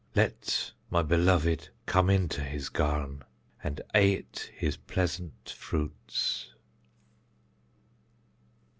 Let 0.15 0.71
my 0.89 1.03
beloved 1.03 1.69
come 1.85 2.09
into 2.09 2.43
his 2.43 2.69
garn, 2.69 3.23
an 3.63 3.77
ait 3.93 4.51
his 4.55 4.75
pleasant 4.75 5.47
fruits. 5.51 6.55